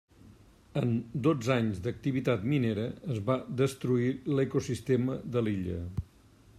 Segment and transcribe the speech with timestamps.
[0.79, 0.93] En
[1.27, 5.83] dotze anys d'activitat minera es va destruir l'ecosistema de l'illa.